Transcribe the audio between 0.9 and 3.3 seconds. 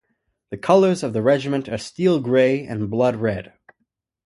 of the Regiment are Steel Grey and Blood